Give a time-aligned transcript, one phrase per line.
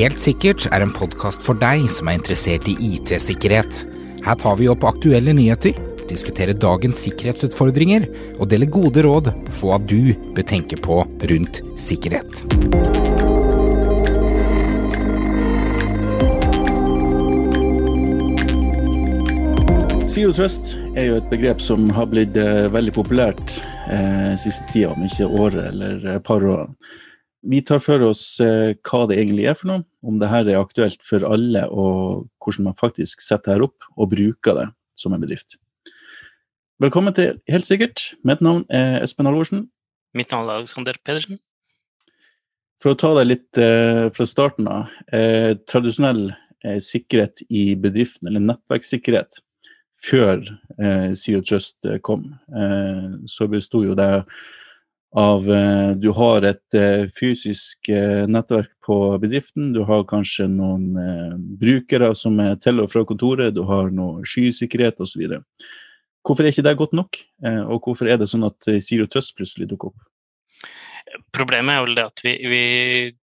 [0.00, 3.82] Helt sikkert er en podkast for deg som er interessert i IT-sikkerhet.
[4.24, 5.76] Her tar vi opp aktuelle nyheter,
[6.08, 8.06] diskuterer dagens sikkerhetsutfordringer
[8.38, 12.44] og deler gode råd på hva du bør tenke på rundt sikkerhet.
[20.10, 23.60] Zero Trust er jo et begrep som har blitt eh, veldig populært
[23.92, 26.66] eh, siste tida, om ikke året eller et par år.
[27.40, 30.60] Vi tar for oss eh, hva det egentlig er for noe, om det her er
[30.60, 34.66] aktuelt for alle, og hvordan man faktisk setter her opp og bruker det
[34.98, 35.56] som en bedrift.
[36.80, 38.10] Velkommen til Helt sikkert.
[38.28, 39.68] Mitt navn er Espen Halvorsen.
[40.16, 41.40] Mitt navn er Alexander Pedersen.
[42.80, 44.92] For å ta deg litt eh, fra starten av.
[45.12, 49.38] Eh, tradisjonell sikkerhet i bedriften, eller nettverkssikkerhet,
[50.00, 50.42] før
[50.80, 52.26] eh, CO Trust kom,
[52.56, 54.10] eh, så besto jo det
[55.16, 60.94] av eh, Du har et eh, fysisk eh, nettverk på bedriften, du har kanskje noen
[61.60, 65.36] brukere som er til og fra kontoret, du har noe skysikkerhet osv.
[66.26, 67.18] Hvorfor er ikke det godt nok,
[67.70, 71.20] og hvorfor er det sånn at Zero Trust plutselig dukker opp?
[71.32, 72.64] Problemet er vel det at vi, vi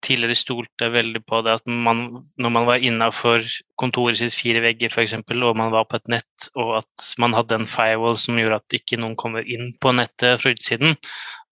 [0.05, 2.03] tidligere stolte veldig på det at man,
[2.39, 3.45] når man var innafor
[3.81, 7.61] kontoret sitt fire vegger f.eks., og man var på et nett, og at man hadde
[7.61, 10.97] en firewall som gjorde at ikke noen kommer inn på nettet fra utsiden,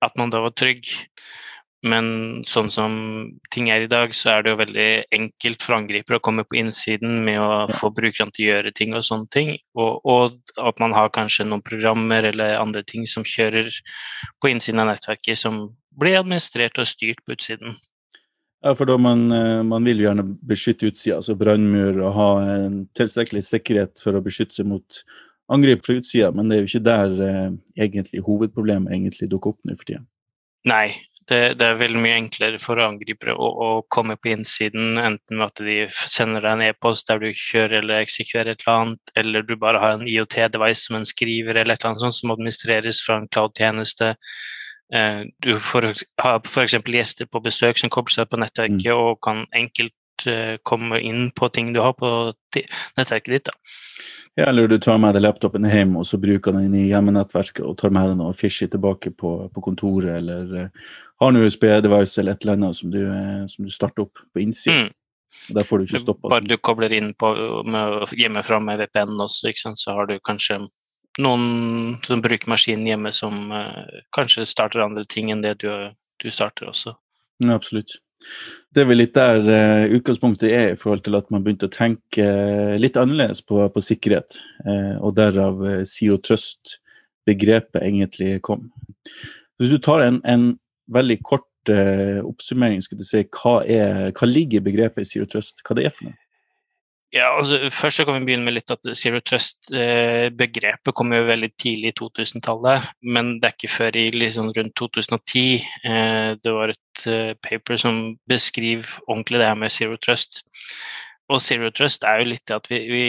[0.05, 0.91] at man da var trygg.
[1.85, 2.07] Men
[2.49, 2.95] sånn som
[3.53, 6.57] ting er i dag, så er det jo veldig enkelt for angripere å komme på
[6.63, 10.81] innsiden med å få brukerne til å gjøre ting og sånne ting, og, og, at
[10.81, 13.69] man har kanskje noen programmer eller andre ting som kjører
[14.41, 17.77] på innsiden av nettverket, som blir administrert og styrt på utsiden.
[18.65, 22.79] Ja, for da man, eh, man vil gjerne beskytte utsida, altså brannmur, og ha en
[22.97, 25.03] tilstrekkelig sikkerhet for å beskytte seg mot
[25.53, 27.51] angrep fra utsida, men det er jo ikke der eh,
[27.85, 30.01] egentlig hovedproblemet egentlig dukker opp nå for tida.
[30.65, 30.95] Nei,
[31.29, 35.51] det, det, er veldig mye enklere for angripere å, å, komme på innsiden, enten med
[35.51, 39.45] at de sender deg en e-post der du kjører eller eksekverer et eller annet, eller
[39.45, 43.05] du bare har en IOT-device som en skriver eller et eller annet sånt som administreres
[43.05, 44.15] fra en cloud-tjeneste.
[44.95, 45.91] Eh, du får
[46.23, 46.77] ha f.eks.
[46.87, 48.95] gjester på besøk som kobler seg på nettverket mm.
[48.95, 52.11] og kan enkelt eh, komme inn på ting du har på
[52.55, 53.51] nettverket ditt.
[53.51, 53.81] Da.
[54.35, 57.77] Ja, eller du tar med deg laptopen hjem og så bruker den i hjemmenettverket og
[57.79, 62.35] tar med deg noe fishy tilbake på, på kontoret, eller uh, har en USB-device eller
[62.35, 63.01] et eller annet som du,
[63.51, 64.89] som du starter opp på innsiden.
[64.89, 65.55] Mm.
[65.55, 66.31] Der får du ikke stoppa.
[66.31, 67.31] Bare du kobler inn på,
[67.67, 70.65] med, hjemmefra med VPN også, så har du kanskje
[71.23, 75.71] noen som bruker maskinen hjemme som uh, kanskje starter andre ting enn det du,
[76.23, 76.97] du starter også.
[77.43, 77.99] Ja, absolutt.
[78.75, 81.75] Det er vel litt der uh, utgangspunktet er i forhold til at man begynte å
[81.75, 84.41] tenke uh, litt annerledes på, på sikkerhet,
[85.05, 88.71] og derav Zero Trust-begrepet egentlig kom.
[89.61, 90.55] Hvis du tar en, en
[90.91, 95.63] veldig kort oppsummering, skulle du si, hva, er, hva ligger i begrepet Zero Trust?
[95.65, 96.24] Hva det er for noe?
[97.15, 101.21] Ja, altså Først så kan vi begynne med litt at Zero Trust-begrepet eh, kom jo
[101.29, 105.45] veldig tidlig i 2000-tallet, men det er ikke før i liksom rundt 2010
[105.87, 110.43] eh, det var et eh, paper som beskriver ordentlig det her med Zero Trust.
[111.31, 113.07] Og Zero Trust er jo litt det at vi, vi,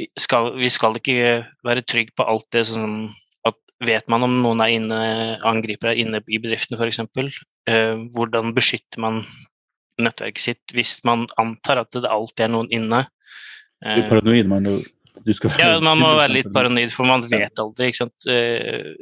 [0.00, 2.96] vi, skal, vi skal ikke være trygge på alt det som
[3.44, 4.98] at Vet man om noen er inne,
[5.42, 7.02] angriper er inne i bedriften f.eks.,
[7.68, 9.24] eh, hvordan beskytter man
[10.00, 13.04] nettverket sitt hvis man antar at det alltid er noen inne.
[13.82, 17.58] Du er paranoid, men du, skal Ja, man må være litt paranoid, for man vet
[17.58, 17.90] aldri.
[17.90, 18.28] ikke sant?
[18.30, 18.92] Eh,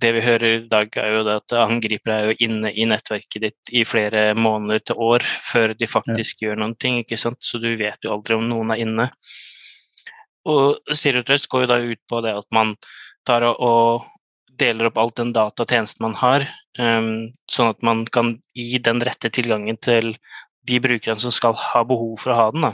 [0.00, 3.42] det vi hører i dag, er jo det at angripere er jo inne i nettverket
[3.42, 6.48] ditt i flere måneder til år før de faktisk ja.
[6.48, 7.40] gjør noen ting, ikke sant?
[7.44, 9.08] så du vet jo aldri om noen er inne.
[10.48, 12.74] Og Stereotrust går jo da ut på det at man
[13.26, 14.06] tar og
[14.62, 16.46] deler opp alt den datatjenesten man har,
[16.78, 20.14] um, sånn at man kan gi den rette tilgangen til
[20.68, 22.68] de brukerne som skal ha behov for å ha den.
[22.68, 22.72] Da.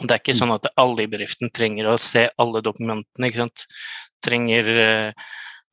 [0.00, 0.40] Og det er ikke mm.
[0.42, 3.28] sånn at alle i bedriften trenger å se alle dokumentene.
[3.28, 3.66] ikke sant?
[4.24, 5.26] Trenger uh,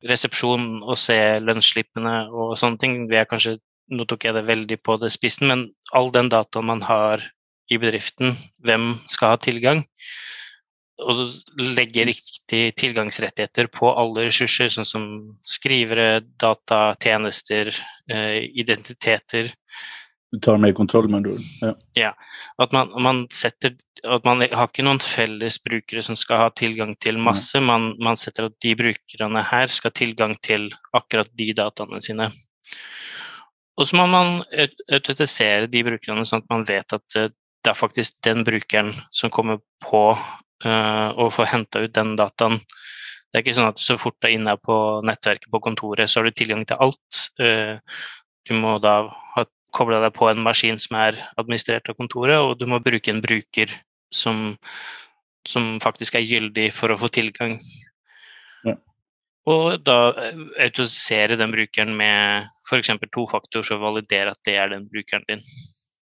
[0.08, 2.98] resepsjon og se lønnsslippene og sånne ting.
[3.10, 3.58] Det er kanskje,
[3.92, 5.62] Nå tok jeg det veldig på det spissen, men
[5.92, 7.20] all den dataen man har
[7.68, 8.30] i bedriften,
[8.64, 9.82] hvem skal ha tilgang?
[11.02, 15.06] Og legge riktige tilgangsrettigheter på alle ressurser, sånn som
[15.46, 17.72] skrivere, data, tjenester,
[18.10, 19.50] eh, identiteter.
[20.30, 21.74] Du tar mer kontroll, med du ja.
[21.98, 22.12] ja.
[22.58, 26.90] At man, man, setter At man har ikke noen felles brukere som skal ha tilgang
[27.00, 31.46] til masse, man, man setter at de brukerne her skal ha tilgang til akkurat de
[31.56, 32.26] dataene sine.
[33.80, 34.42] Og så må man
[34.92, 37.32] autentisere de brukerne, sånn at man vet at eh,
[37.64, 40.02] det er faktisk den brukeren som kommer på
[40.64, 42.60] og få henta ut den dataen.
[43.34, 46.20] Det er ikke sånn at så fort du er inne på nettverket på kontoret, så
[46.20, 47.22] har du tilgang til alt.
[47.42, 47.80] Uh,
[48.46, 48.92] du må da
[49.34, 49.42] ha
[49.74, 53.22] kobla deg på en maskin som er administrert av kontoret, og du må bruke en
[53.24, 53.72] bruker
[54.14, 54.54] som,
[55.48, 57.56] som faktisk er gyldig for å få tilgang.
[58.62, 58.76] Ja.
[59.50, 59.98] Og da
[60.62, 62.94] autorisere den brukeren med f.eks.
[63.10, 65.42] to faktorer, så validere at det er den brukeren din.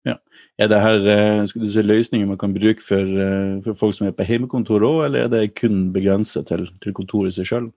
[0.09, 0.17] Ja.
[0.59, 3.97] Er det her eh, skal du si, løsninger man kan bruke for, eh, for folk
[3.97, 7.71] som er på hjemmekontor òg, eller er det kun begrenset til, til kontoret seg sjøl?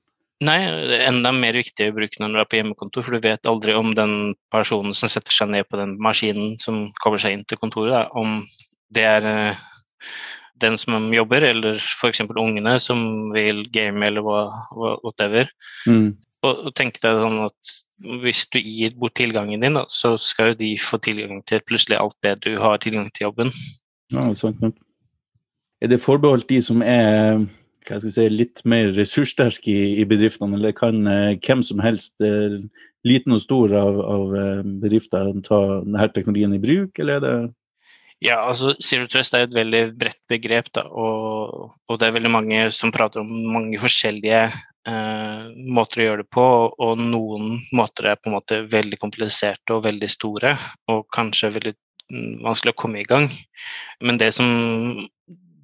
[0.44, 3.24] Nei, det er enda mer viktig å bruke når du er på hjemmekontor, for du
[3.24, 7.38] vet aldri om den personen som setter seg ned på den maskinen som kobler seg
[7.38, 8.42] inn til kontoret, da, om
[8.96, 9.64] det er eh,
[10.60, 12.26] den som jobber, eller f.eks.
[12.36, 15.50] ungene som vil game eller whatever.
[15.88, 16.16] Mm.
[16.46, 17.76] Og, og tenk deg sånn at
[18.22, 22.00] hvis du gir bort tilgangen din, da, så skal jo de få tilgang til plutselig
[22.00, 23.54] alt det du har tilgang til jobben.
[24.14, 24.76] Ja, sant nok.
[25.84, 27.46] Er det forbeholdt de som er
[27.86, 31.82] hva skal jeg si, litt mer ressurssterke i, i bedriftene, eller kan eh, hvem som
[31.84, 32.58] helst, eh,
[33.06, 37.36] liten og stor av, av eh, bedrifter, ta denne teknologien i bruk, eller er det
[38.24, 42.32] ja, altså Zero Trust er et veldig bredt begrep, da, og, og, det er veldig
[42.32, 44.48] mange som prater om mange forskjellige
[44.88, 46.46] eh, måter å gjøre det på,
[46.86, 50.56] og noen måter er på en måte veldig kompliserte og veldig store,
[50.92, 53.30] og kanskje veldig mm, vanskelig å komme i gang.
[54.02, 54.50] Men det som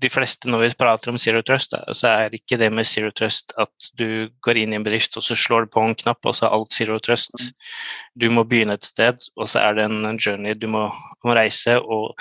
[0.01, 3.11] de fleste når vi prater om Zero Trust, da, så er ikke det med Zero
[3.13, 6.25] Trust at du går inn i en bedrift og så slår du på en knapp,
[6.25, 7.37] og så er alt Zero Trust.
[8.17, 10.87] Du må begynne et sted, og så er det en journey du må,
[11.25, 11.77] må reise.
[11.81, 12.17] og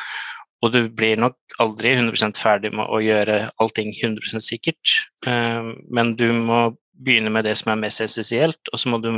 [0.60, 6.14] og du blir nok aldri 100% ferdig med å gjøre allting 100 sikkert, eh, men
[6.20, 6.60] du må
[7.00, 9.14] begynne med det som er mest essensielt, og så må du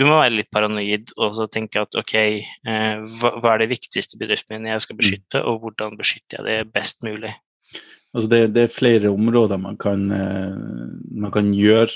[0.00, 3.72] du må være litt paranoid og så tenke at ok, eh, hva, hva, er det
[3.74, 5.00] viktigste bedriften min jeg skal mm.
[5.02, 7.34] beskytte, og hvordan beskytter jeg det best mulig?
[8.14, 10.56] Altså det, det er flere områder man kan, eh,
[11.10, 11.92] man kan gjøre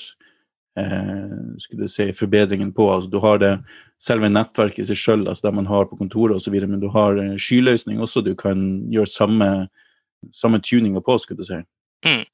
[0.79, 1.33] eh,
[1.63, 2.91] skulle si, forbedringen på.
[2.93, 3.55] Altså du har det
[4.03, 7.19] selve nettverket i seg sjøl, altså det man har på kontoret osv., men du har
[7.41, 9.51] skyløsning også du kan gjøre samme,
[10.35, 11.63] samme tuninga på, skulle du si.
[12.05, 12.25] Mm.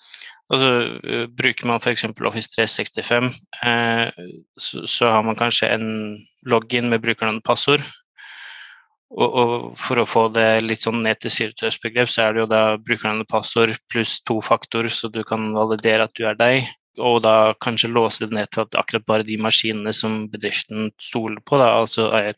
[0.51, 0.71] Altså,
[1.07, 2.09] uh, bruker man f.eks.
[2.27, 3.31] Office 365,
[3.63, 4.09] eh,
[4.59, 5.87] så, så, har man kanskje en
[6.43, 7.85] login med brukernavn og passord.
[9.11, 12.51] Og, og, for å få det litt sånn ned til sirtøsbegrep, så er det jo
[12.51, 16.67] da brukernavn og passord pluss to faktor, så du kan validere at du er deg.
[17.01, 21.39] Og da kanskje låse det ned til at akkurat bare de maskinene som bedriften stoler
[21.47, 22.35] på, da, altså er,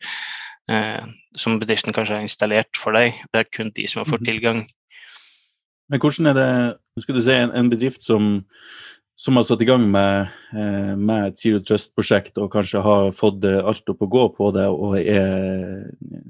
[0.69, 1.01] eh,
[1.37, 4.29] som bedriften kanskje har installert for deg, det er kun de som har fått mhm.
[4.29, 4.65] tilgang.
[5.93, 8.39] Men hvordan er det skulle du si, en, en bedrift som,
[9.13, 13.45] som, har satt i gang med, eh, med et Zero Trust-prosjekt og kanskje har fått
[13.45, 15.85] alt opp å gå på det og er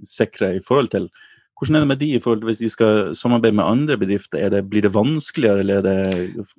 [0.07, 1.13] sikre i forhold til
[1.53, 4.49] Hvordan er det med de i forhold til hvis de skal samarbeide med andre bedrifter?
[4.51, 6.55] Det, blir det vanskeligere, eller er det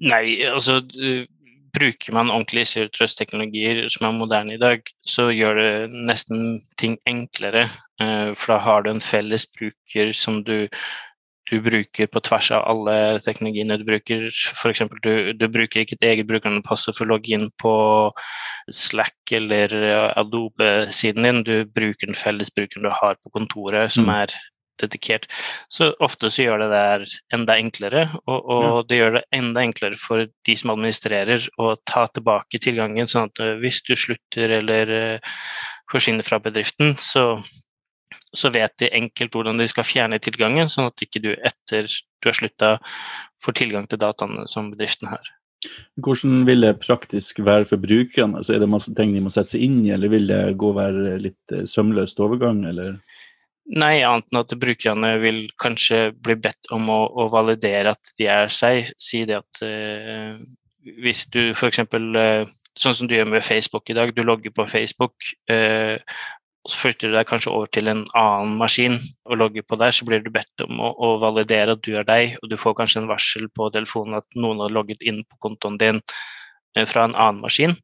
[0.00, 0.80] Nei, altså
[1.74, 6.96] bruker man ordentlig Zero Trust-teknologier som er moderne i dag, så gjør det nesten ting
[7.08, 7.66] enklere.
[8.02, 10.68] Eh, for da har du en felles bruker som du
[11.48, 14.28] du bruker på tvers av alle teknologiene du bruker.
[14.28, 14.84] F.eks.
[15.02, 17.74] Du, du bruker ikke et eget brukernavnepassord for å logge inn på
[18.70, 19.74] Slack eller
[20.20, 24.16] Adobe-siden din, du bruker den felles brukeren du har på kontoret, som mm.
[24.20, 24.36] er
[24.80, 25.26] dedikert.
[25.72, 27.04] Så ofte så gjør det der
[27.36, 28.82] enda enklere, og, og ja.
[28.88, 33.42] det gjør det enda enklere for de som administrerer å ta tilbake tilgangen, sånn at
[33.62, 35.34] hvis du slutter eller uh,
[35.92, 37.34] forsvinner fra bedriften, så
[38.36, 41.88] så vet de enkelt hvordan de skal fjerne tilgangen, sånn at ikke du etter
[42.20, 42.72] du har slutta
[43.42, 45.30] får tilgang til dataene som bedriften har.
[46.00, 48.40] Hvordan vil det praktisk være for brukerne?
[48.40, 50.70] Altså, er det masse ting de må sette seg inn i, eller vil det gå
[50.76, 52.96] være litt eh, sømløst overgang, eller?
[53.70, 58.26] Nei, annet enn at brukerne vil kanskje bli bedt om å, å validere at de
[58.32, 58.88] er seg.
[58.98, 60.40] Si det at eh,
[61.04, 61.84] hvis du f.eks.
[61.92, 62.48] Uh,
[62.80, 66.14] sånn som du gjør med Facebook i dag, du logger på Facebook, og
[66.68, 70.04] så flytter du deg kanskje over til en annen maskin og logger på der, så
[70.04, 73.00] blir du bedt om å, å, validere at du er deg, og du får kanskje
[73.02, 76.02] en varsel på telefonen at noen har logget inn på kontoen din
[76.76, 77.76] eh, fra en annen maskin.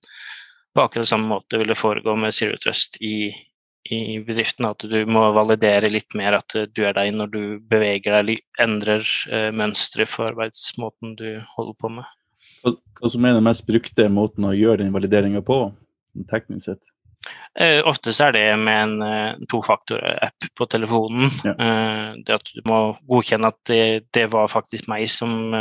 [0.76, 3.30] På akkurat samme måte vil det foregå med Zero Trust i,
[3.88, 7.40] i bedriften, at du må validere litt mer at du er deg når du
[7.70, 12.12] beveger deg, endrer eh, mønsteret for arbeidsmåten du holder på med.
[12.60, 15.62] Hva, hva som er den mest brukte måten å gjøre den valideringa på,
[16.28, 16.92] teknisk sett?
[17.56, 21.30] Uh, ofte så er det med en uh, tofaktor-app på telefonen.
[21.46, 21.54] Ja.
[21.56, 25.54] Uh, det at du må godkjenne at det, det var faktisk meg som,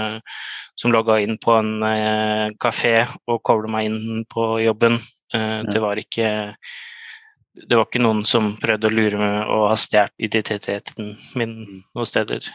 [0.76, 2.98] som logga inn på en kafé
[3.32, 5.00] og kobla meg inn på jobben.
[5.32, 5.64] Ja.
[5.68, 6.28] Det var ikke
[7.56, 11.78] det var ikke noen som prøvde å lure meg og ha stjålet identiteten min mm.
[11.96, 12.50] noen steder.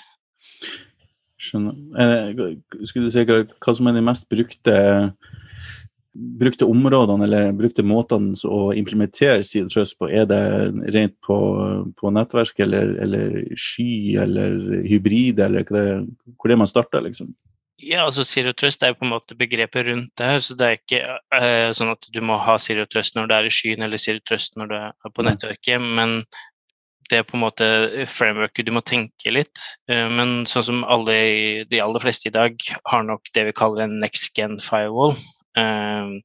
[1.40, 2.36] Skjønner.
[2.84, 4.76] Skulle du si hva, hva som er de mest brukte
[6.14, 10.08] brukte områdene eller brukte måtene å implementere sidetrust på?
[10.10, 10.42] Er det
[10.94, 11.36] rent på,
[11.98, 17.30] på nettverk eller, eller, sky eller hybrid, eller hva det, hvor det man starter, liksom?
[17.80, 20.66] Ja, altså Zero Trust er jo på en måte begrepet rundt det her, så det
[20.66, 21.00] er ikke
[21.32, 24.20] uh, sånn at du må ha Zero Trust når det er i skyen, eller Zero
[24.26, 26.18] Trust når det er på nettverket, men
[27.08, 27.66] det er på en måte
[28.06, 29.62] frameworket du må tenke litt.
[29.88, 31.16] Uh, men sånn som alle,
[31.70, 32.60] de aller fleste i dag
[32.92, 35.16] har nok det vi kaller en next gen firewall.
[35.58, 36.20] Uh,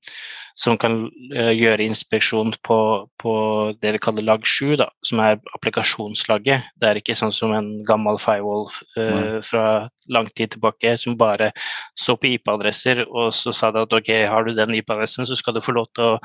[0.53, 0.99] som kan
[1.33, 2.77] uh, gjøre inspeksjon på,
[3.17, 3.33] på,
[3.81, 6.67] det vi kaller lag 7, da, som er applikasjonslaget.
[6.77, 9.65] Det er ikke sånn som en gammel firewall uh, fra
[10.13, 11.49] lang tid tilbake som bare
[11.97, 15.57] så på IP-adresser, og så sa det at ok, har du den IP-adressen, så skal
[15.57, 16.21] du få lov til å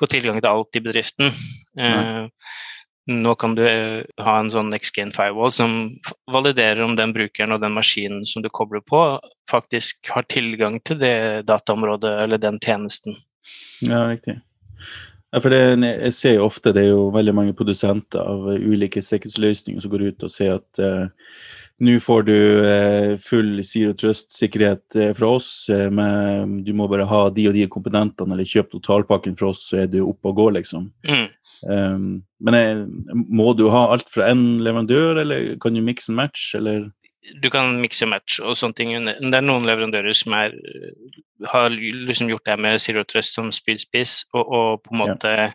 [0.00, 1.34] få tilgang til alt i bedriften.
[3.10, 3.64] Nå kan du
[4.24, 5.74] ha en sånn X-Gain firewall som
[6.32, 9.02] validerer om den brukeren og den maskinen som du kobler på,
[9.50, 11.16] faktisk har tilgang til det
[11.50, 13.18] dataområdet eller den tjenesten.
[13.84, 14.38] Ja, riktig.
[15.34, 19.02] Ja, for det, jeg ser jo ofte det er jo veldig mange produsenter av ulike
[19.02, 21.08] sikkerhetsløsninger som går ut og sier at uh,
[21.82, 27.22] nå får du uh, full zero trust-sikkerhet uh, fra oss, med, du må bare ha
[27.34, 30.52] de og de komponentene eller kjøpe totalpakken fra oss, så er du oppe og går,
[30.60, 30.90] liksom.
[31.08, 31.26] Mm.
[31.66, 32.10] Um,
[32.44, 32.84] men jeg,
[33.26, 36.92] må du ha alt fra én leverandør, eller kan du mix and match, eller?
[37.40, 38.92] du kan mikse og match og sånne ting.
[39.06, 40.54] Det er noen leverandører som er,
[41.50, 45.48] har liksom gjort det med Zero Trust som spydspiss, og, og, på en måte ja.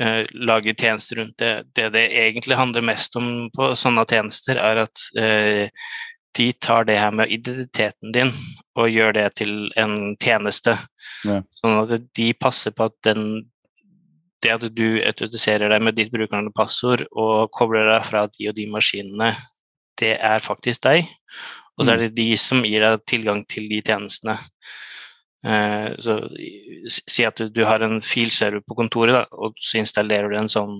[0.00, 1.52] Uh, lage tjenester rundt det.
[1.76, 5.86] Det det egentlig handler mest om på sånne tjenester, er at eh,
[6.34, 8.32] de tar det her med identiteten din
[8.74, 10.76] og gjør det til en tjeneste.
[11.24, 11.40] Ja.
[11.60, 13.50] Sånn at de passer på at den
[14.44, 18.50] det at du autentiserer deg med ditt brukernavn og passord og kobler deg fra de
[18.50, 19.30] og de maskinene
[20.00, 21.08] det er faktisk deg.
[21.78, 22.02] Og så er mm.
[22.04, 24.36] det de som gir deg tilgang til de tjenestene.
[25.44, 26.18] Uh, så
[26.88, 30.50] Si at du, du, har en filserver på kontoret, da, og så installerer du en
[30.52, 30.74] sånn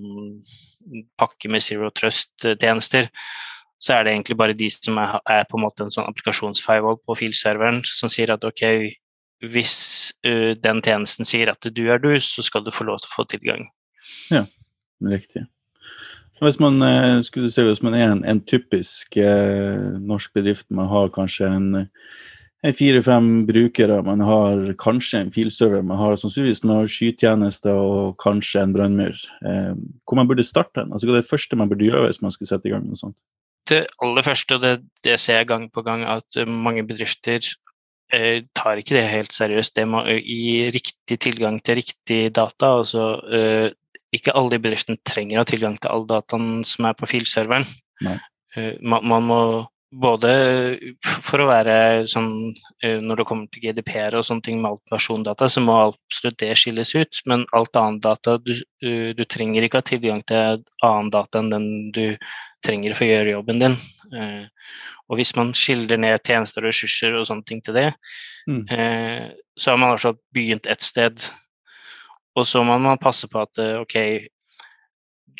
[1.16, 3.08] pakke med Zero Trust-tjenester.
[3.80, 7.00] Så er det egentlig bare de som er, er på en måte en sånn applikasjonsfirewall
[7.04, 8.66] på filserveren, som sier at ok,
[9.48, 9.78] hvis
[10.26, 13.16] uh, den tjenesten sier at du er du, så skal du få lov til å
[13.16, 13.66] få tilgang.
[14.32, 14.44] Ja,
[15.08, 15.46] riktig.
[16.42, 20.90] Hvis man, uh, skulle se hvis man er en, en typisk uh, norsk bedrift, man
[20.92, 21.68] har kanskje en
[22.72, 28.72] fire-fem brukere, man har kanskje en filserver, man har sannsynligvis noen skytjenester og kanskje en
[28.72, 29.20] brannmur.
[29.44, 29.74] Eh,
[30.08, 30.94] hvor man burde starte den?
[30.94, 33.00] Altså, hva er det første man burde gjøre hvis man skulle sette i gang noe
[33.00, 33.16] sånt?
[33.68, 34.72] Det aller første, og det,
[35.04, 37.44] det ser jeg gang på gang, at mange bedrifter
[38.12, 39.76] eh, tar ikke det helt seriøst.
[39.76, 42.76] Det må gi riktig tilgang til riktig data.
[42.80, 43.70] altså eh,
[44.14, 47.66] ikke alle i bedriften trenger å ha tilgang til all dataen som er på filserveren.
[48.04, 49.40] Uh, man, man, må
[50.00, 50.30] både
[51.24, 51.74] for å være
[52.10, 55.76] sånn uh, Når det kommer til GDPR og sånne ting med alt persondata, så må
[55.82, 57.20] absolutt det skilles ut.
[57.30, 61.52] Men alt annet data Du, uh, du trenger ikke ha tilgang til annen data enn
[61.52, 62.04] den du
[62.64, 63.74] trenger for å gjøre jobben din.
[65.04, 67.90] og hvis man skildrer ned tjenester og ressurser og sånne ting til det,
[68.48, 68.62] mm.
[69.52, 71.26] så har man fall begynt et sted
[72.34, 73.96] og så må man passe på at eh, ok,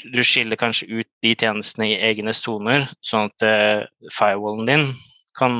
[0.03, 4.89] du skiller kanskje ut de tjenestene i egne soner, sånn at uh, firewallen din
[5.35, 5.55] kan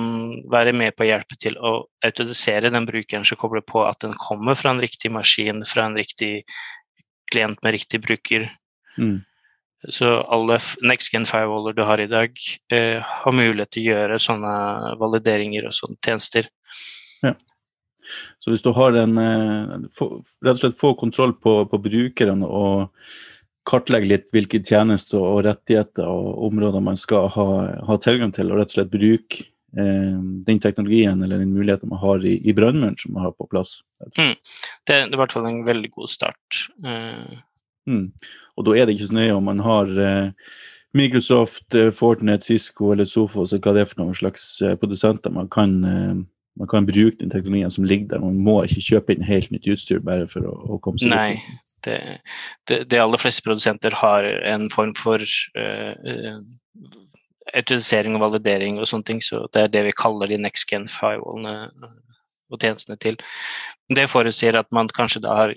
[0.51, 1.75] være med på å hjelpe til å
[2.07, 5.97] autorisere den brukeren som kobler på at den kommer fra en riktig maskin, fra en
[5.99, 6.45] riktig
[7.33, 8.47] klient med riktig bruker.
[8.99, 9.25] Mm.
[9.93, 12.39] Så alle next-gen firewaller du har i dag,
[12.73, 14.55] uh, har mulighet til å gjøre sånne
[15.03, 16.49] valideringer og sånne tjenester.
[17.25, 17.35] Ja.
[18.39, 19.77] Så hvis du har en eh,
[20.45, 22.91] Rett og slett få kontroll på, på brukeren og
[23.69, 27.49] kartlegge litt hvilke tjenester og rettigheter og områder man skal ha,
[27.89, 29.47] ha tilgang til, og rett og slett bruke
[29.79, 33.49] eh, den teknologien eller den muligheten man har i, i brannmuren som man har på
[33.51, 33.79] plass.
[34.19, 34.37] Mm.
[34.85, 36.69] Det, er i hvert fall en veldig god start.
[36.85, 37.43] Uh...
[37.85, 38.15] Mm.
[38.57, 40.53] Og da er det ikke så nøye om man har eh,
[40.97, 45.51] Microsoft, eh, Fortnite, Cisco eller Sofos, hva det er for noen slags eh, produsenter man
[45.53, 45.81] kan
[46.55, 48.21] man kan bruke den teknologien som ligger der.
[48.23, 51.33] Man må ikke kjøpe inn helt nytt utstyr bare for å, å komme seg Nei,
[51.87, 51.99] det,
[52.69, 55.23] det, det, aller fleste produsenter har en form for
[55.59, 56.41] uh,
[57.55, 60.89] autorisering og validering og sånne ting, så det er det vi kaller de next gen
[60.91, 61.71] firewallene
[62.53, 63.19] og tjenestene til.
[63.95, 65.53] Det forutsier at man kanskje da har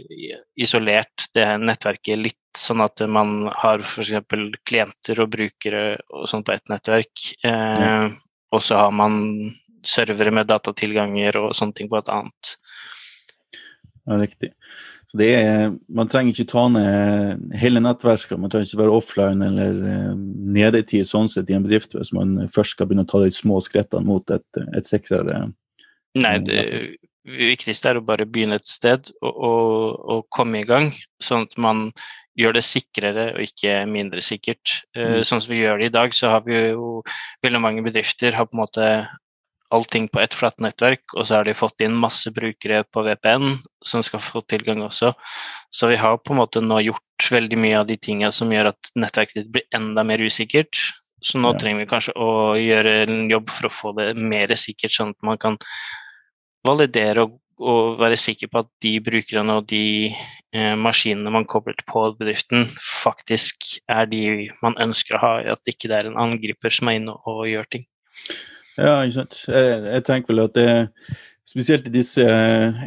[0.60, 4.18] isolert det nettverket litt, sånn at man har f.eks.
[4.68, 8.08] klienter og brukere og sånt på ett nettverk, eh,
[8.52, 9.22] og så har man
[9.88, 12.54] servere med datatilganger og sånne ting på et annet.
[14.08, 14.52] Ja, riktig.
[15.08, 19.46] Så det er, man trenger ikke ta ned hele nettverket, man trenger ikke være offline
[19.46, 19.78] eller
[20.18, 23.22] nede i tid sånn sett i en bedrift hvis man først skal begynne å ta
[23.24, 25.46] de små skrittene mot et, et sikrere
[26.18, 26.62] Nei, det,
[27.28, 30.90] viktigste er å bare begynne et sted og, og, og, komme i gang,
[31.24, 31.88] sånn at man
[32.38, 34.82] gjør det sikrere og ikke mindre sikkert.
[34.96, 35.24] Mm.
[35.26, 37.00] Sånn som vi gjør det i dag, så har vi jo
[37.46, 38.90] veldig mange bedrifter har på en måte
[39.74, 43.58] allting på ett flatt nettverk, og så har de fått inn masse brukere på VPN
[43.86, 45.12] som skal få tilgang også.
[45.74, 48.72] Så vi har på en måte nå gjort veldig mye av de tingene som gjør
[48.72, 50.80] at nettverket ditt blir enda mer usikkert.
[51.24, 51.60] Så nå ja.
[51.60, 55.26] trenger vi kanskje å gjøre en jobb for å få det mer sikkert, sånn at
[55.26, 55.58] man kan
[56.68, 61.80] validere og, og være sikker på at de brukerne og de eh, maskinene man kobler
[61.90, 66.74] på bedriften, faktisk er de man ønsker å ha, at ikke det er en angriper
[66.74, 67.90] som er inne og gjør ting.
[68.78, 69.42] Ja, ikke sant.
[69.50, 70.70] Jeg, jeg tenker vel at det
[71.48, 72.24] Spesielt i disse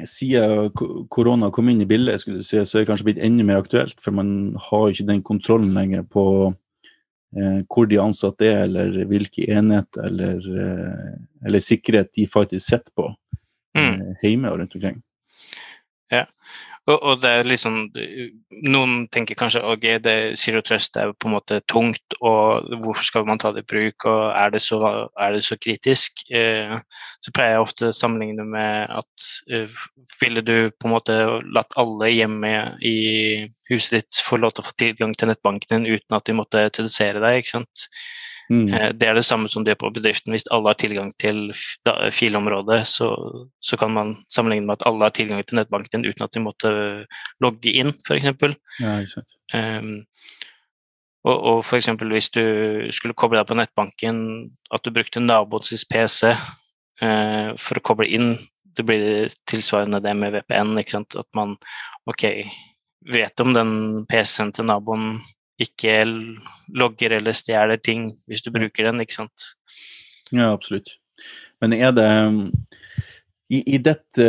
[0.04, 3.22] sider siden korona kom inn i bildet, skulle du si, så er det kanskje blitt
[3.24, 3.96] enda mer aktuelt.
[4.04, 9.46] For man har ikke den kontrollen lenger på eh, hvor de ansatte er, eller hvilke
[9.48, 11.14] enheter eller, eh,
[11.48, 13.08] eller sikkerhet de faktisk sitter på
[13.78, 14.20] mm.
[14.20, 15.00] hjemme og rundt omkring.
[16.90, 17.76] Og, det er liksom
[18.66, 23.38] Noen tenker kanskje at det det er på en måte tungt, og hvorfor skal man
[23.38, 24.80] ta det i bruk, og er det så,
[25.18, 26.24] er det så kritisk?
[26.30, 26.76] Eh,
[27.20, 29.80] så pleier jeg ofte å sammenligne med at eh,
[30.20, 31.18] ville du på en måte
[31.54, 32.96] latt alle hjemme i
[33.70, 36.64] huset ditt få lov til å få tilgang til nettbanken din uten at de måtte
[36.66, 37.40] autorisere deg?
[37.40, 37.88] ikke sant?
[38.50, 38.68] Mm.
[38.74, 40.34] Eh, det er det samme som det på bedriften.
[40.34, 41.52] Hvis alle har tilgang til
[42.12, 43.10] filområdet, så,
[43.60, 46.72] så, kan man sammenligne med at alle har tilgang til nettbanken uten at de måtte
[47.40, 48.26] logge inn, f.eks.
[48.82, 48.96] Ja,
[49.54, 49.92] um,
[51.24, 51.92] og, og f.eks.
[52.00, 52.44] hvis du
[52.96, 54.22] skulle koble deg på nettbanken,
[54.72, 58.34] at du brukte naboens PC uh, for å koble inn,
[58.76, 60.74] det blir tilsvarende det med VPN.
[60.80, 61.54] At man
[62.10, 62.26] ok,
[63.12, 63.72] vet om den
[64.10, 65.20] PC-en til naboen
[65.60, 66.00] ikke
[66.76, 69.50] logger eller stjeler ting hvis du bruker den, ikke sant.
[70.30, 70.96] Ja, absolutt.
[71.60, 72.08] Men er det
[73.50, 74.26] i, i dette,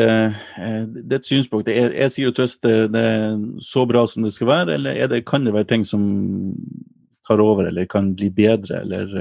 [0.57, 4.49] uh, det synspunkt, er, er Zero Trust det, det er så bra som det skal
[4.49, 6.03] være, eller det, kan det være ting som
[7.27, 9.13] tar over, eller kan bli bedre, eller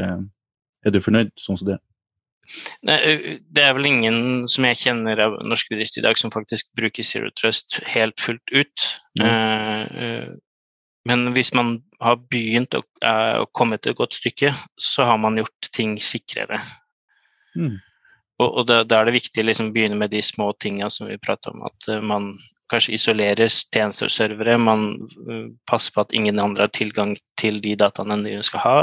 [0.80, 1.78] er du fornøyd sånn som det?
[2.86, 2.98] Nei,
[3.52, 7.06] det er vel ingen som jeg kjenner av norske bedrifter i dag som faktisk bruker
[7.06, 8.86] Zero Trust helt fullt ut.
[9.20, 9.26] Mm.
[9.26, 10.24] Uh,
[11.08, 13.44] men hvis man har begynt å, uh,
[13.76, 16.60] til et godt stykke, så har man gjort ting sikrere.
[17.56, 17.78] Mm.
[18.40, 21.08] Og, og da, da, er det viktig å liksom begynne med de små tinga som
[21.08, 22.34] vi prater om, at uh, man
[22.70, 24.92] kanskje isolerer tjenesteservere, man
[25.26, 28.76] uh, passer på at ingen andre har tilgang til de dataene de skal ha,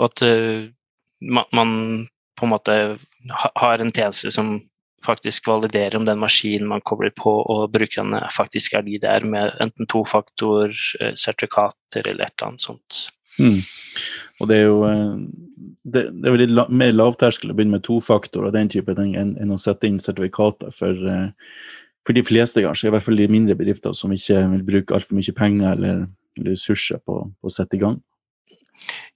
[0.00, 0.22] og at
[1.20, 1.72] man, man,
[2.38, 2.76] på en måte
[3.60, 4.54] har en tjeneste som
[5.06, 9.26] faktisk validere om den maskinen man kobler på og brukerne faktisk er de det er,
[9.26, 13.02] med enten tofaktor, eh, sertifikater eller et eller annet sånt.
[13.40, 13.62] Mm.
[14.40, 15.14] Og det er jo eh,
[15.82, 19.14] det, det er litt la, mer lavterskel å begynne med tofaktor og den type ting
[19.18, 21.28] enn, enn å sette inn sertifikater for, eh,
[22.06, 22.90] for de fleste, kanskje.
[22.90, 26.06] I hvert fall de mindre bedrifter som ikke vil bruke altfor mye penger eller,
[26.38, 28.00] eller ressurser på, på, å sette i gang.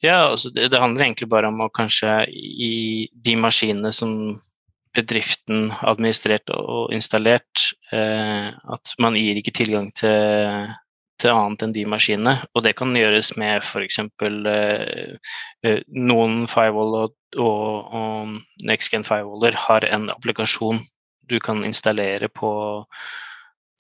[0.05, 4.37] Ja, altså det, det handler egentlig bare om å kanskje i de maskinene som
[4.97, 10.73] bedriften administrert og installert, eh, at man gir ikke tilgang til,
[11.21, 12.37] til, annet enn de maskinene.
[12.55, 14.01] Og det kan gjøres med f.eks.
[14.01, 15.33] Eh,
[15.67, 20.83] eh, noen firewall og, og, og NextGen firewaller har en applikasjon
[21.27, 22.51] du kan installere på,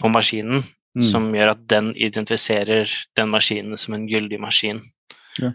[0.02, 0.64] på maskinen,
[0.98, 1.04] mm.
[1.06, 4.82] som gjør at den identifiserer den maskinen som en gyldig maskin.
[5.38, 5.52] Ja.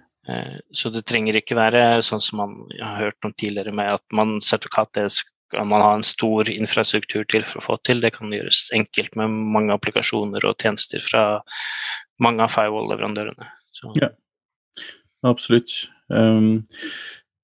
[0.72, 4.36] Så det trenger ikke være sånn som man har hørt om tidligere, med at man
[4.46, 5.02] sertifikat
[5.52, 8.02] kan man ha en stor infrastruktur til for å få til.
[8.04, 11.24] Det kan gjøres enkelt med mange applikasjoner og tjenester fra
[12.22, 13.50] mange av firewall-leverandørene.
[13.98, 14.12] Ja,
[15.28, 15.74] absolutt.
[16.12, 16.68] Um,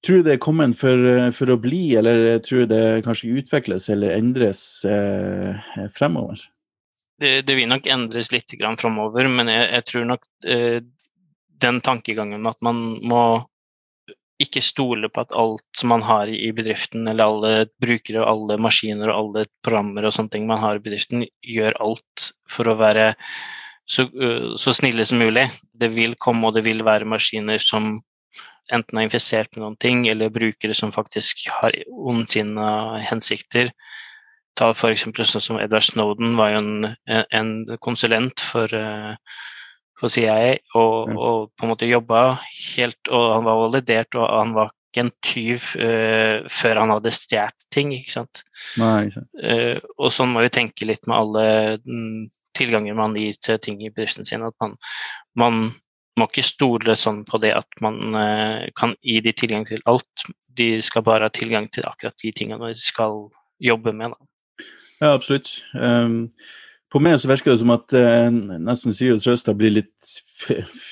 [0.06, 3.88] tror du det er kommet for, for, å bli, eller tror du det kanskje utvikles
[3.92, 5.58] eller endres eh,
[5.94, 6.44] fremover?
[7.18, 10.78] Det, det, vil nok endres litt fremover, men jeg, jeg tror nok eh,
[11.58, 13.22] den tankegangen at man må
[14.42, 19.10] ikke stole på at alt man har i bedriften, eller alle brukere og alle maskiner
[19.10, 23.10] og alle programmer og sånne ting man har i bedriften, gjør alt for å være
[23.88, 24.04] så,
[24.60, 25.48] så snille som mulig.
[25.72, 27.96] Det vil komme, og det vil være maskiner som
[28.72, 33.72] enten er infisert med noen ting, eller brukere som faktisk har ondsinna hensikter.
[34.58, 39.16] Ta for eksempel sånn som Edward Snowden var jo en, en konsulent for uh,
[39.98, 42.38] for CIA, og, og, på en måte jobba
[42.76, 47.12] helt Og han var validert, og han var ikke en tyv uh, før han hadde
[47.12, 48.40] stjålet ting, ikke sant.
[48.80, 49.28] Nei, ikke sant.
[49.42, 51.44] Uh, og sånn må vi tenke litt med alle
[51.82, 52.22] mm,
[52.56, 54.78] tilganger man gir til ting i bedriften sin, at man,
[55.38, 55.60] man
[56.18, 60.24] må ikke stole sånn på det at man uh, kan gi de tilgang til alt.
[60.58, 63.26] De skal bare ha tilgang til akkurat de tingene de skal
[63.62, 64.14] jobbe med.
[64.14, 64.66] Da.
[64.98, 65.52] Ja, absolutt.
[65.74, 66.30] Um,
[66.92, 70.12] på meg så virker det som at eh, nesten og Trøsta blir litt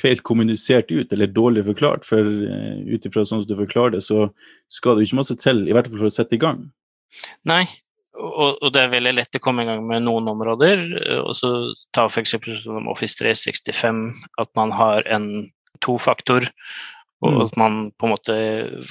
[0.01, 2.05] feil kommunisert ut, eller dårlig forklart.
[2.09, 4.29] For eh, ut ifra sånn som du forklarer det, så
[4.73, 6.67] skal det jo ikke masse til, i hvert fall for å sette i gang.
[7.49, 7.65] Nei,
[8.17, 10.85] og, og, det er veldig lett å komme i gang med noen områder.
[11.23, 11.53] og så
[11.97, 12.37] Ta f.eks.
[12.65, 14.05] som Office 365,
[14.43, 15.31] at man har en
[15.85, 16.49] tofaktor,
[17.25, 17.41] og mm.
[17.47, 18.37] at man på en måte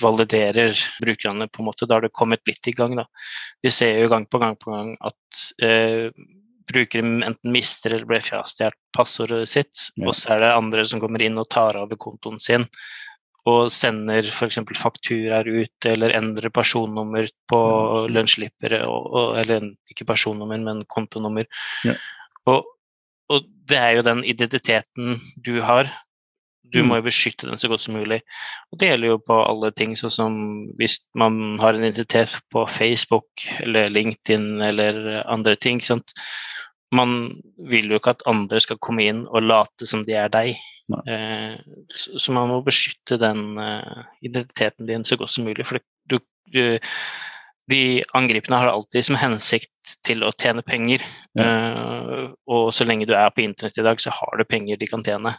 [0.01, 1.49] validerer brukerne.
[1.49, 2.95] på en måte, Da har det kommet litt i gang.
[2.95, 3.05] da.
[3.61, 6.09] Vi ser jo gang på gang på gang at eh,
[6.71, 10.07] brukere enten mister eller blir frastjålet passordet sitt, ja.
[10.07, 12.65] og så er det andre som kommer inn og tar over kontoen sin
[13.45, 14.57] og sender f.eks.
[14.79, 17.59] fakturaer ut, eller endrer personnummer på
[18.09, 18.79] lønnsslippere,
[19.41, 21.45] eller ikke personnummer, men kontonummer.
[21.85, 21.93] Ja.
[22.49, 22.65] Og,
[23.29, 25.91] og, det er jo den identiteten du har.
[26.73, 26.89] Du mm.
[26.89, 28.19] må jo beskytte den så godt som mulig.
[28.73, 30.35] Og det gjelder jo på alle ting, sånn som
[30.79, 35.81] hvis man har en identitet på Facebook eller LinkedIn eller andre ting.
[35.85, 36.13] Sant?
[36.93, 40.53] Man vil jo ikke at andre skal komme inn og late som de er deg.
[41.09, 41.55] Eh,
[41.89, 45.65] så, så, man må beskytte den eh, identiteten din så godt som mulig.
[45.65, 46.19] For du,
[46.53, 46.61] du,
[47.71, 47.81] de
[48.17, 51.03] angripende har alltid som hensikt til å tjene penger.
[51.33, 51.49] Ja.
[51.49, 54.89] Eh, og så lenge du er på internett i dag, så har du penger de
[54.89, 55.35] kan tjene.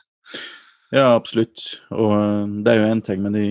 [0.94, 1.62] Ja, absolutt.
[1.94, 3.46] Og uh, det er jo én ting, men de,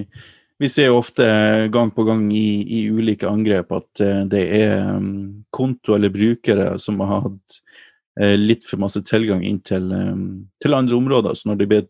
[0.60, 1.26] vi ser jo ofte
[1.74, 7.02] gang på gang i, i ulike angrep at det er um, konto eller brukere som
[7.04, 10.16] har hatt Eh, litt for masse tilgang inn til, eh,
[10.64, 11.36] til, andre områder.
[11.36, 11.82] Så når de ble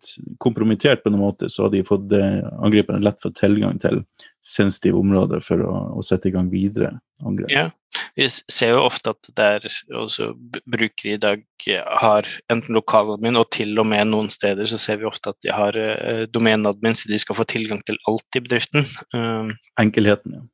[0.41, 4.01] kompromittert på noen måte, så har de fått eh, angriperne lett fått tilgang til
[4.45, 7.49] sensitive områder for å, å, sette i gang videre angrep.
[7.53, 7.67] Ja,
[8.17, 10.31] vi ser jo ofte at der også
[10.65, 11.45] brukere i dag
[12.01, 15.53] har enten lokaladmin, og til og med noen steder så ser vi ofte at de
[15.53, 15.79] har
[16.33, 18.85] domenadmin, så de skal få tilgang til alt i bedriften.
[19.15, 20.45] Um, Enkelheten, ja.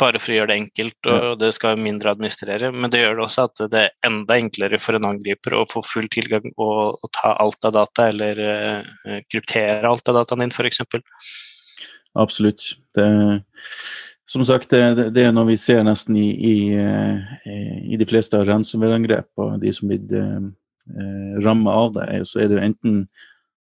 [0.00, 2.72] Bare for å gjøre det enkelt, og det skal mindre administrere.
[2.74, 5.82] Men det gjør det også at det er enda enklere for en angriper å få
[5.86, 10.54] full tilgang og, og ta alt av data, eller uh, kryptere alt av dataen din,
[10.54, 10.82] f.eks.
[12.18, 12.72] Absolutt.
[12.96, 13.06] Det,
[14.28, 18.36] som sagt, det, det, er noe vi ser nesten i, i, eh, i de fleste
[18.36, 22.98] av ransomware-angrep, og de som blir eh, ramma av det, så er det jo enten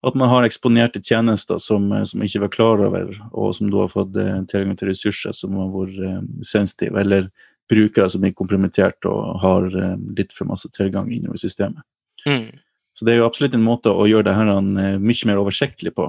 [0.05, 3.85] at man har eksponerte tjenester som, eh, som ikke var klar over, og som da
[3.85, 7.29] har fått eh, tilgang til ressurser som har vært eh, sensitive, eller
[7.71, 9.63] brukere som blir kompromittert og har
[10.13, 11.81] litt for masse tilgang innover systemet.
[12.27, 12.51] Mm.
[12.93, 14.51] Så det er jo absolutt en måte å gjøre det her
[15.01, 16.05] mye mer oversiktlig på,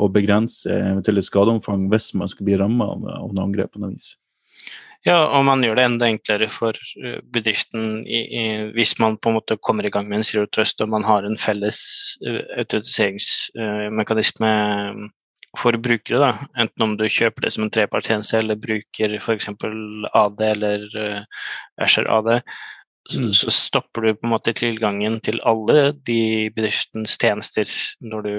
[0.00, 3.92] og begrense eventuelle skadeomfang hvis man skulle bli ramma av, av noe angrep på noe
[3.92, 4.14] vis.
[5.06, 8.42] Ja, og man gjør det enda enklere for eh, bedriften i, i,
[8.74, 11.22] hvis man på en måte kommer i gang med en Zero Trust og man har
[11.24, 11.78] en felles
[12.26, 15.06] uh, autoriseringsmekanisme uh,
[15.58, 16.18] for brukere.
[16.18, 16.32] Da.
[16.64, 19.48] Enten om du kjøper det som en trepartstjeneste eller bruker f.eks.
[19.48, 20.78] AD eller
[21.80, 22.42] Asher AD.
[23.08, 27.70] Så stopper du på en måte tilgangen til alle de bedriftens tjenester
[28.04, 28.34] når du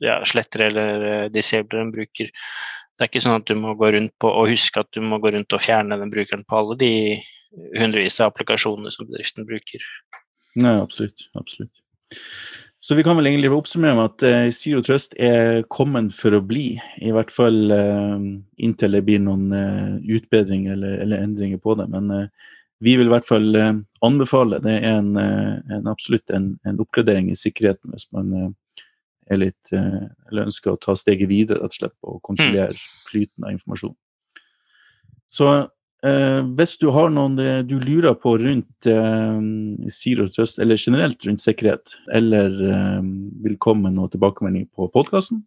[0.00, 2.30] ja, sletter eller disabler en bruker.
[2.96, 5.20] Det er ikke sånn at du må gå rundt på og huske at du må
[5.20, 6.92] gå rundt og fjerne den brukeren på alle de
[7.76, 9.84] hundrevis av applikasjonene som bedriften bruker.
[10.56, 11.28] Nei, absolutt.
[11.36, 11.74] Absolutt.
[12.80, 16.44] Så vi kan vel egentlig oppsummere med at uh, Zero Trust er kommet for å
[16.44, 16.78] bli.
[17.04, 17.68] I hvert fall
[18.56, 19.50] inntil det blir noen
[20.00, 21.90] utbedringer eller, eller, endringer på det.
[21.92, 22.30] Men
[22.84, 23.54] vi vil i hvert fall
[24.04, 24.58] anbefale.
[24.60, 28.54] Det er en, en absolutt en, en, oppgradering i sikkerheten hvis man
[29.30, 32.84] er litt eh, Eller ønsker å ta steget videre, rett og slett, og kontrollere mm.
[33.10, 33.96] flyten av informasjon.
[35.26, 35.48] Så
[36.06, 41.26] eh, hvis du har noen eh, du lurer på rundt eh, Zero Trust, eller generelt
[41.26, 43.04] rundt sikkerhet, eller eh,
[43.46, 45.44] vil komme med noe tilbakemelding på podkasten,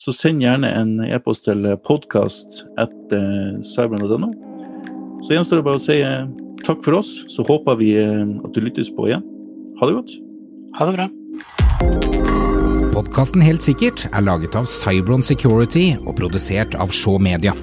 [0.00, 4.30] så send gjerne en e-post til podkast etter cyber.no.
[5.26, 6.22] Så gjenstår det bare å si eh,
[6.66, 7.12] takk for oss.
[7.32, 9.24] Så håper vi at du lyttes på igjen.
[9.80, 10.14] Ha det godt.
[10.78, 11.08] Ha det bra.
[12.90, 17.54] Podkasten Helt sikkert er laget av Cybron Security og produsert av Shaw Media.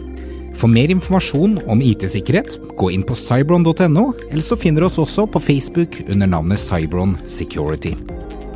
[0.57, 5.27] For mer informasjon om IT-sikkerhet, gå inn på cybron.no, eller så finner du oss også
[5.29, 7.93] på Facebook under navnet Cybron Security.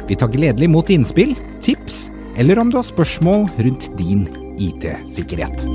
[0.09, 2.07] Vi tar gledelig imot innspill, tips,
[2.41, 4.25] eller om du har spørsmål rundt din
[4.57, 5.67] IT-sikkerhet.